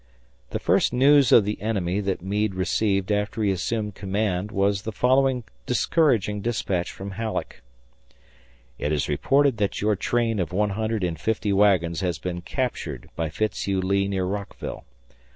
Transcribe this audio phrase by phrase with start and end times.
[0.49, 4.91] The first news of the enemy that Meade received after he assumed command was the
[4.91, 7.61] following discouraging dispatch from Halleck:
[8.79, 13.11] It is reported that your train of one hundred and fifty wagons has been captured
[13.15, 14.85] by Fitzhugh Lee near Rockville.